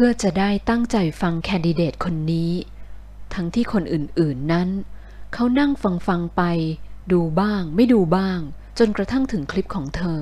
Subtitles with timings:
[0.00, 2.52] พื่อจะได้ตั้งใจฟังแคนดิเดตคนนี้
[3.34, 4.68] ทั้งที่คนอื่นๆนั้น
[5.32, 6.42] เขานั่งฟังฟังๆไป
[7.12, 8.38] ดูบ้าง ไม่ดูบ้าง
[8.78, 10.20] จนกระทั่งถึงคลิปของเธอ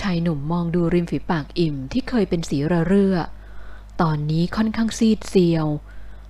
[0.00, 3.16] ชายหนุ่มมองดูริมฝีปากอิ่มที่เคยเป็นสีระเรื่อ
[4.00, 5.66] ตอนนี้ค่อนข้างซีดเซียว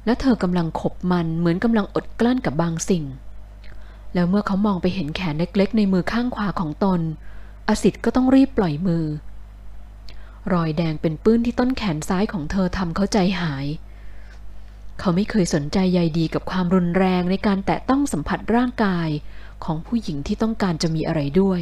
[0.05, 3.05] และเธอกำลังขบมันเหมือนกำลังอดกลั้นกับบางสิ่ง
[4.15, 7.01] แล้วเมื่อเขามองไปเห็นแขนเล็กๆ ในมือข้างขวาของตน
[7.69, 9.05] อสิทธ์ก็ต้องรีบปล่อยมือ
[10.53, 13.67] รอยแดงเป็นปื้นที่ต้นแขนซ้ายของเธอทำเขาใจหาย
[15.01, 19.09] เขาไม่เคยสนใจใยดีกับความรุนแรงในการแตะต้องสัมผัสร่างกาย
[19.65, 21.61] ของผู้หญิงที่ต้องการจะมีอะไรด้วย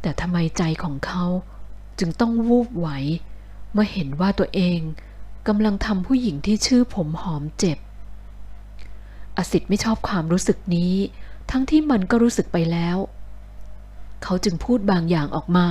[0.00, 1.24] แต่ทำไมใจของเขา
[1.98, 2.88] จึงต้องวูบไหว
[3.72, 4.80] เมื่อเห็นว่าตัวเอง
[5.48, 7.78] กำลังทำผู้หญิงที่ชื่อผมหอมเจ็บ
[9.36, 10.94] อสิทธิ์ไม่ชอบความรู้สึกนี้
[11.50, 12.96] ทั้งที่มันก็รู้สึกไปแล้ว
[14.22, 15.68] เขาจึงพูดบางอย่างออกมา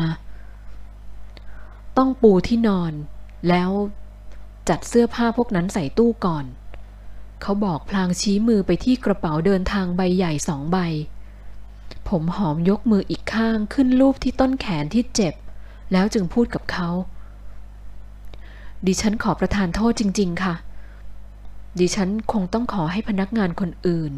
[1.98, 2.94] ต้องปูที่นอน
[3.50, 3.72] แล้ว
[4.70, 6.46] จัดเสื้อผ้าพวกนั้นใส่ตู้ก่อน
[7.42, 10.78] เขาบอกพลางชี้มือไปที่กระเป๋าเดินทางใบใหญ่สองใบ
[12.10, 15.34] ผมหอมยกมืออีกข้างขึ้นลูบที่ต้นแขนที่เจ็บ
[15.92, 16.90] แล้วจึงพูดกับเขา
[18.86, 20.56] ดิฉันขอประทานโทษจริง ๆ ค่ะ
[21.80, 24.14] ดิฉันคงต้องขอให้พนักงานคนอื่น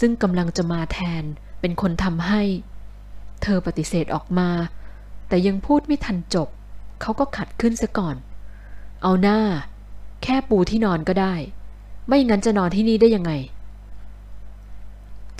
[0.00, 1.24] ซึ่งกำลังจะมาแทน
[1.60, 2.42] เป็นคนทำให้
[3.42, 4.50] เธอปฏิเสธออกมา
[5.28, 6.48] แต่ยังพูดไม่ทันจบ
[7.00, 8.16] เขาก็ขัดขึ้นซะก่อน
[9.02, 9.38] เอาหน้า
[10.22, 11.34] แค่ปูที่นอนก็ได้
[12.06, 13.32] ไม่งั้นจะนอนที่นี่ได้ยังไง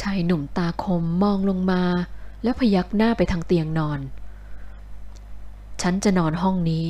[0.01, 1.83] ชายหนุ่มตาคมมองลงมา
[2.43, 4.01] แล้วพยักหน้าไปทางเตียงนอน
[5.83, 6.87] ฉันจะนอนห้องนี้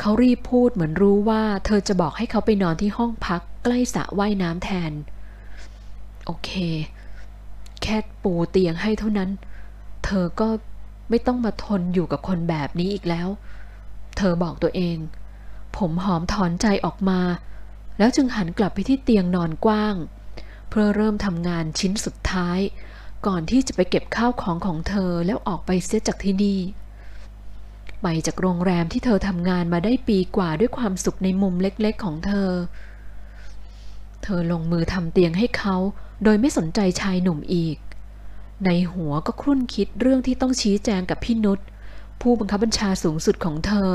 [0.00, 4.92] เขารีบพูดเหมือนรู้ว่า เธอจะบอกให้เขาไปนอนที่ห้องพักใกล้สระว่ายน้ำแทน
[6.26, 6.50] โอเค
[7.82, 9.30] แค่ปูเตียงให้เท่านั้น
[10.04, 10.48] เธอก็
[11.08, 13.28] ไม่ต้องมาทนอยู่กับคนแบบนี้อีกแล้ว
[14.16, 14.96] เธอบอกตัวเอง
[15.76, 17.20] ผมหอมถอนใจออกมา
[17.98, 19.94] แล้วจึงหันกลับไปที่เตียงนอนกว้าง
[20.68, 22.58] เพื่อเริ่มทำงานชิ้นสุดท้าย
[23.26, 26.60] ก่อนที่จะไปเก็บข้าวของของเธอแล้วออกไปเสียจากที่นี่
[28.02, 32.50] ไปจากโรงแรมที่เธอทำงานมาได้ปีกว่าด้วยความสุขในมุมเล็กๆของเธอ
[34.22, 35.76] เธอลงมือทำเตียงให้เขา
[36.24, 37.76] โดยไม่สนใจชายหนุ่มอีก
[38.66, 41.58] ในหัวก็ครุ่นคิดเรื่องที่ต้องชี้แจงกับพี่นุช
[42.20, 43.92] ผู้บังคับบัญชาสูงสุดของเธอ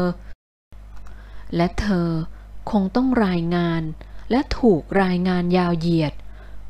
[1.55, 2.09] และเธอ
[2.71, 3.81] คงต้องรายงาน
[4.31, 6.13] และถูกรายงานยาวเหยียด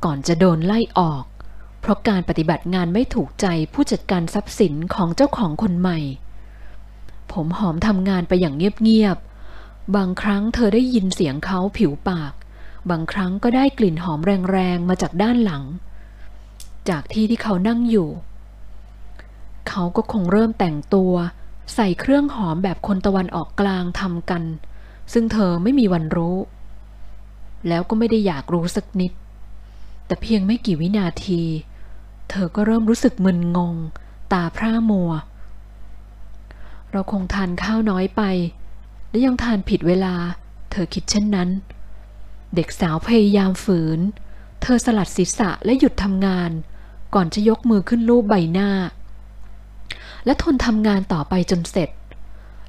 [0.04, 1.24] ก่อนจะโดนไล่ออก
[1.82, 6.00] เพราะการปฏิบัติงานไม่ถูกใจผู้จัดการทรัพย์สินของเจ้าของคนใหม่
[7.32, 12.34] ผมหอมทำงานไปอย่างเงียบๆ บางครั้งเธอได้ยินเสียงเขาผิวปาก
[12.90, 14.20] บางครั้งก็ได้กลิ่นหอม
[14.52, 15.64] แรงๆ มาจากด้านหลัง
[16.90, 18.10] จากที่ที่เขานั่งอยู่
[19.70, 21.14] เขาก็คงเริ่มแต่งตัว
[21.76, 24.44] ใส่เครื่องหอมแบบคนตะวันออกกลางทำกัน
[25.14, 26.38] ซึ่งเธอไม่มีวันรู้
[27.68, 29.12] แล้วก็ไม่ได้อยากรู้สักนิด
[30.06, 31.42] แต่เพียงไม่กี่วินาที
[32.30, 33.76] เธอก็เริ่มรู้สึกมึนงง
[34.34, 35.12] ตาพร่ามัว
[36.92, 38.22] เราคงทานข้าวน้อยไป
[39.10, 40.16] และยังทานผิดเวลา
[40.72, 41.50] เธอคิดเช่นนั้น
[42.56, 44.00] เด็กสาวพยายามฝืน
[44.62, 46.52] เธอสลัดศีรษะและหยุดทำงาน
[47.16, 48.70] ก่อนจะยกมือขึ้นลูบใบหน้า
[50.26, 51.90] และทนทำงานต่อไปจนเสร็จ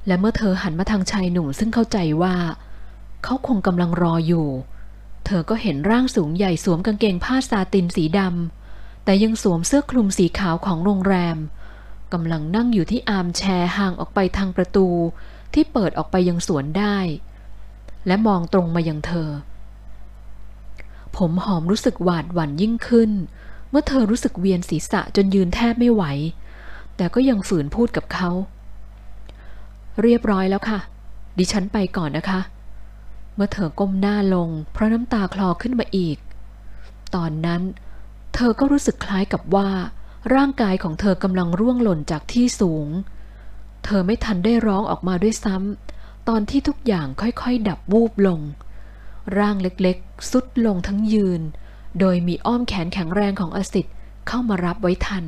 [0.07, 2.35] และเมื่อเธอหันมาทางชายหนุ่มซึ่งเข้าใจว่า
[3.23, 4.47] เขาคงกำลังรออยู่
[5.25, 11.37] เธอก็เห็นร่างสูงใหญ่สวมกางเกงผ้าซาตินสีดำแต่ยังสวมเสื้อคลุมสีขาวของโรงแรม
[12.13, 14.87] กำลังนั่งอยู่ที่อาร์มแชร์ห่างออกไปทางประตู
[15.53, 16.97] ที่เปิดออกไปยังสวนได้
[18.07, 19.29] และมองตรงมายังเธอ
[21.17, 23.11] ผมหอมรู้สึกหวาดหวั่นยิ่งขึ้น
[23.69, 26.03] เมื่อเธอรู้สึกเวียนศีรษะจนยืนแทบไม่ไหว
[26.95, 28.29] แต่ก็ยังฝืนพูดกับเขา
[30.01, 30.79] เรียบร้อยแล้วค่ะ
[31.37, 32.41] ดิฉันไปก่อนนะคะ
[33.35, 36.17] เมื่อเธอก้มหน้าลง เพราะน้ำตาคลอขึ้นมาอีก
[37.15, 37.61] ตอนนั้น
[38.33, 39.69] เธอก็รู้สึกคล้ายกับว่า
[40.35, 42.87] ร่างกายของเธอกำลังร่วงหล่นจากที่สูง
[43.85, 48.39] เธอไม่ทันได้ร้องออกมาด้วยซ้ำตอนที่ทุกอย่างค่อยๆ ดับวูบลง
[49.37, 51.41] ร่างเล็กๆสุดลงทั้งยืน
[51.99, 53.95] โดยมีอ้อมแขนแข็งแรงของอสิทธิ์
[54.27, 55.25] เข้ามารับไว้ทัน